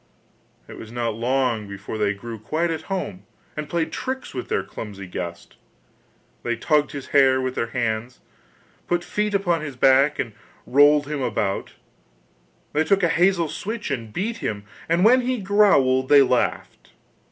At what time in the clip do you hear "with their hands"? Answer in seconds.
7.39-8.19